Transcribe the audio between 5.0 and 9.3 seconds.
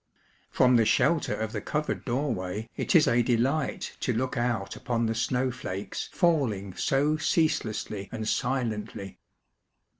the snowflakes falling so ceaselessly and silentiy.